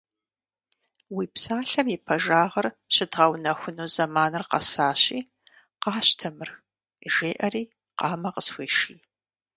Уи 1.15 1.25
псалъэм 1.33 1.87
и 1.95 1.97
пэжагъыр 2.05 2.67
щыдгъэунэхуну 2.93 3.87
зэманыр 3.95 4.43
къэсащи, 4.51 5.19
къащтэ 5.81 6.29
мыр,— 6.35 6.49
жеӀэри, 7.13 7.63
къамэ 7.97 8.29
къысхуеший. 8.33 8.99